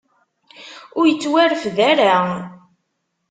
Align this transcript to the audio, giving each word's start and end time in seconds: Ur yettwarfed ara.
Ur 0.97 1.05
yettwarfed 1.07 1.77
ara. 1.91 2.15